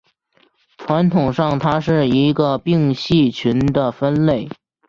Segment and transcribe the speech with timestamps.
[0.79, 4.49] 传统上它是一个并系群的分类。